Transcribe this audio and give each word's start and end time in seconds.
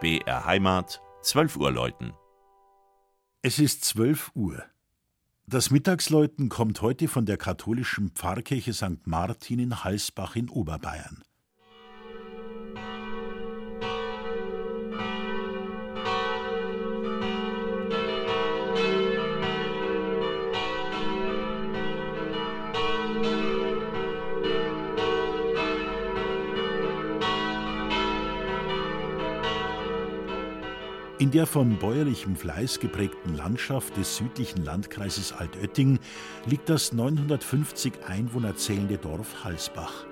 BR 0.00 0.44
Heimat, 0.44 1.02
12 1.22 1.56
Uhr 1.56 1.72
läuten. 1.72 2.12
Es 3.42 3.58
ist 3.58 3.84
12 3.84 4.30
Uhr. 4.36 4.62
Das 5.48 5.72
Mittagsläuten 5.72 6.48
kommt 6.48 6.82
heute 6.82 7.08
von 7.08 7.26
der 7.26 7.36
katholischen 7.36 8.10
Pfarrkirche 8.10 8.72
St. 8.72 9.06
Martin 9.06 9.58
in 9.58 9.82
Halsbach 9.82 10.36
in 10.36 10.50
Oberbayern. 10.50 11.24
In 31.18 31.32
der 31.32 31.48
von 31.48 31.76
bäuerlichem 31.78 32.36
Fleiß 32.36 32.78
geprägten 32.78 33.36
Landschaft 33.36 33.96
des 33.96 34.16
südlichen 34.16 34.64
Landkreises 34.64 35.32
Altötting 35.32 35.98
liegt 36.46 36.68
das 36.68 36.92
950 36.92 37.92
Einwohner 38.06 38.54
zählende 38.54 38.98
Dorf 38.98 39.42
Halsbach. 39.42 40.06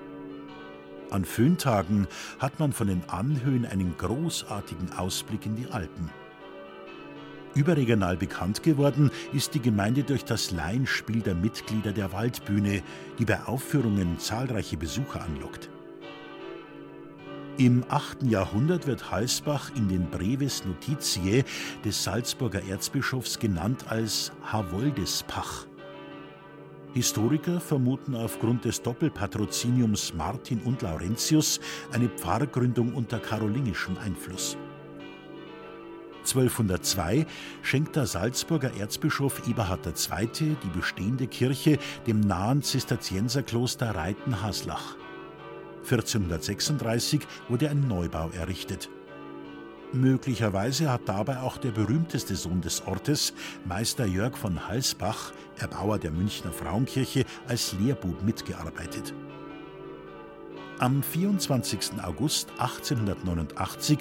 An 1.09 1.23
Föhntagen 1.23 2.07
hat 2.39 2.59
man 2.59 2.73
von 2.73 2.87
den 2.87 3.07
Anhöhen 3.07 3.65
einen 3.65 3.95
großartigen 3.97 4.91
Ausblick 4.97 5.45
in 5.45 5.55
die 5.55 5.67
Alpen. 5.67 6.09
Überregional 7.55 8.17
bekannt 8.17 8.61
geworden 8.61 9.09
ist 9.31 9.53
die 9.53 9.61
Gemeinde 9.61 10.03
durch 10.03 10.25
das 10.25 10.51
Laienspiel 10.51 11.21
der 11.21 11.35
Mitglieder 11.35 11.93
der 11.93 12.11
Waldbühne, 12.11 12.83
die 13.17 13.25
bei 13.25 13.41
Aufführungen 13.45 14.19
zahlreiche 14.19 14.75
Besucher 14.75 15.21
anlockt. 15.21 15.69
Im 17.57 17.83
8. 17.89 18.21
Jahrhundert 18.29 18.85
wird 18.85 19.09
Halsbach 19.09 19.71
in 19.75 19.87
den 19.89 20.07
Breves 20.11 20.63
Notitiae 20.63 21.43
des 21.83 22.03
Salzburger 22.03 22.61
Erzbischofs 22.63 23.39
genannt 23.39 23.85
als 23.89 24.31
Havoldespach. 24.43 25.65
Historiker 26.93 27.59
vermuten 27.59 28.13
aufgrund 28.13 28.65
des 28.65 28.83
Doppelpatroziniums 28.83 30.13
Martin 30.13 30.59
und 30.61 30.83
Laurentius 30.83 31.59
eine 31.91 32.09
Pfarrgründung 32.09 32.93
unter 32.93 33.17
karolinischem 33.17 33.97
Einfluss. 33.97 34.55
1202 36.25 37.25
schenkt 37.63 37.95
der 37.95 38.05
Salzburger 38.05 38.71
Erzbischof 38.77 39.47
Eberhard 39.47 39.87
II. 39.87 40.27
die 40.63 40.77
bestehende 40.77 41.25
Kirche 41.25 41.79
dem 42.05 42.19
nahen 42.19 42.61
Zisterzienserkloster 42.61 43.95
Reiten-Haslach. 43.95 44.95
1436 45.89 47.21
wurde 47.47 47.69
ein 47.69 47.87
Neubau 47.87 48.29
errichtet. 48.31 48.89
Möglicherweise 49.93 50.91
hat 50.91 51.07
dabei 51.07 51.39
auch 51.39 51.57
der 51.57 51.71
berühmteste 51.71 52.35
Sohn 52.35 52.59
des 52.59 52.85
Ortes, 52.85 53.33
Meister 53.63 54.05
Jörg 54.05 54.35
von 54.35 54.67
Halsbach, 54.67 55.31
Erbauer 55.57 55.97
der 55.97 56.11
Münchner 56.11 56.51
Frauenkirche, 56.51 57.23
als 57.47 57.73
Lehrbub 57.79 58.21
mitgearbeitet. 58.21 59.13
Am 60.79 61.01
24. 61.01 62.03
August 62.03 62.51
1889 62.59 63.99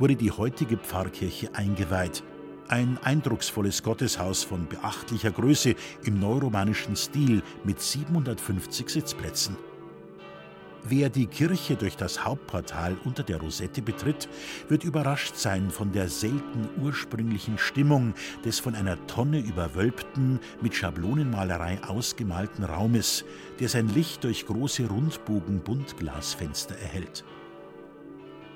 wurde 0.00 0.16
die 0.16 0.32
heutige 0.32 0.76
Pfarrkirche 0.76 1.54
eingeweiht. 1.54 2.24
Ein 2.66 2.98
eindrucksvolles 3.02 3.84
Gotteshaus 3.84 4.42
von 4.42 4.66
beachtlicher 4.68 5.30
Größe 5.30 5.76
im 6.04 6.18
neuromanischen 6.18 6.96
Stil 6.96 7.42
mit 7.64 7.80
750 7.80 8.90
Sitzplätzen. 8.90 9.56
Wer 10.84 11.10
die 11.10 11.26
Kirche 11.26 11.76
durch 11.76 11.96
das 11.96 12.24
Hauptportal 12.24 12.96
unter 13.04 13.22
der 13.22 13.38
Rosette 13.38 13.82
betritt, 13.82 14.28
wird 14.68 14.84
überrascht 14.84 15.34
sein 15.36 15.70
von 15.70 15.92
der 15.92 16.08
selten 16.08 16.68
ursprünglichen 16.80 17.58
Stimmung 17.58 18.14
des 18.44 18.60
von 18.60 18.74
einer 18.74 19.04
Tonne 19.06 19.40
überwölbten, 19.40 20.38
mit 20.62 20.74
Schablonenmalerei 20.74 21.82
ausgemalten 21.82 22.64
Raumes, 22.64 23.24
der 23.58 23.68
sein 23.68 23.88
Licht 23.88 24.24
durch 24.24 24.46
große 24.46 24.86
Rundbogen-Buntglasfenster 24.86 26.76
erhält. 26.76 27.24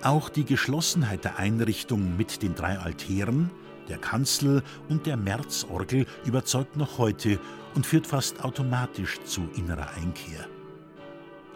Auch 0.03 0.29
die 0.29 0.45
Geschlossenheit 0.45 1.25
der 1.25 1.39
Einrichtung 1.39 2.17
mit 2.17 2.43
den 2.43 2.55
drei 2.55 2.79
Altären, 2.79 3.51
der 3.89 3.99
Kanzel 3.99 4.63
und 4.89 5.07
der 5.07 5.17
Märzorgel 5.17 6.07
überzeugt 6.25 6.77
noch 6.77 6.99
heute 6.99 7.39
und 7.75 7.85
führt 7.85 8.07
fast 8.07 8.45
automatisch 8.45 9.21
zu 9.25 9.43
innerer 9.57 9.91
Einkehr. 9.97 10.47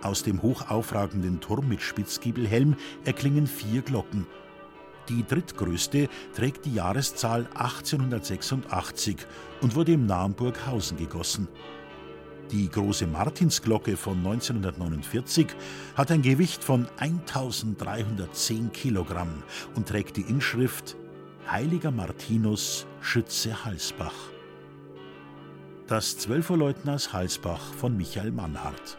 Aus 0.06 0.22
dem 0.22 0.40
hochaufragenden 0.40 1.40
Turm 1.40 1.68
mit 1.68 1.82
Spitzgiebelhelm 1.82 2.76
erklingen 3.04 3.48
vier 3.48 3.82
Glocken. 3.82 4.24
Die 5.08 5.26
drittgrößte 5.26 6.08
trägt 6.32 6.64
die 6.64 6.74
Jahreszahl 6.74 7.48
1886 7.54 9.16
und 9.62 9.74
wurde 9.74 9.94
im 9.94 10.06
nahen 10.06 10.36
gegossen. 10.96 11.48
Die 12.52 12.70
große 12.70 13.08
Martinsglocke 13.08 13.96
von 13.96 14.18
1949 14.18 15.48
hat 15.96 16.12
ein 16.12 16.22
Gewicht 16.22 16.62
von 16.62 16.86
1310 16.98 18.70
Kilogramm 18.70 19.42
und 19.74 19.88
trägt 19.88 20.18
die 20.18 20.22
Inschrift 20.30 20.94
Heiliger 21.50 21.90
Martinus, 21.90 22.86
Schütze 23.00 23.64
Halsbach. 23.64 24.30
Das 25.88 26.16
Zwölferleutners 26.16 27.12
Halsbach 27.12 27.74
von 27.74 27.96
Michael 27.96 28.30
Mannhardt. 28.30 28.98